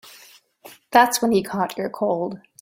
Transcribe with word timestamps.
That's 0.89 1.21
when 1.21 1.31
he 1.31 1.43
caught 1.43 1.77
your 1.77 1.91
cold. 1.91 2.39